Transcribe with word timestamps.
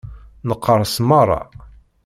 Neqqerṣ 0.47 0.93
meṛṛa. 1.09 1.41